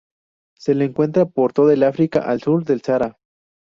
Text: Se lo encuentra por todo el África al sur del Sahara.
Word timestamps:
Se 0.57 0.73
lo 0.73 0.83
encuentra 0.83 1.25
por 1.27 1.53
todo 1.53 1.69
el 1.69 1.83
África 1.83 2.21
al 2.21 2.41
sur 2.41 2.65
del 2.65 2.81
Sahara. 2.81 3.19